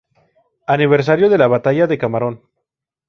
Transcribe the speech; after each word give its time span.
Aniversario 0.65 1.29
de 1.29 1.37
la 1.37 1.45
Batalla 1.47 1.85
de 1.85 1.99
Camarón. 1.99 2.41